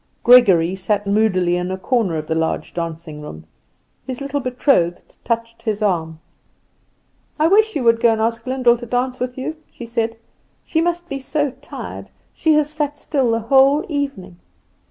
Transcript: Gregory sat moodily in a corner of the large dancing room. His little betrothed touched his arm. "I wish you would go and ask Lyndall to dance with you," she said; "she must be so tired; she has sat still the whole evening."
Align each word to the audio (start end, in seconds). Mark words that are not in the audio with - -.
Gregory 0.23 0.73
sat 0.75 1.05
moodily 1.05 1.55
in 1.55 1.69
a 1.69 1.77
corner 1.77 2.17
of 2.17 2.25
the 2.25 2.33
large 2.33 2.73
dancing 2.73 3.21
room. 3.21 3.45
His 4.07 4.19
little 4.19 4.39
betrothed 4.39 5.15
touched 5.23 5.61
his 5.61 5.83
arm. 5.83 6.19
"I 7.37 7.47
wish 7.47 7.75
you 7.75 7.83
would 7.83 8.01
go 8.01 8.11
and 8.13 8.19
ask 8.19 8.47
Lyndall 8.47 8.77
to 8.77 8.87
dance 8.87 9.19
with 9.19 9.37
you," 9.37 9.57
she 9.69 9.85
said; 9.85 10.17
"she 10.65 10.81
must 10.81 11.07
be 11.07 11.19
so 11.19 11.51
tired; 11.51 12.09
she 12.33 12.53
has 12.53 12.71
sat 12.71 12.97
still 12.97 13.29
the 13.29 13.41
whole 13.41 13.85
evening." 13.89 14.37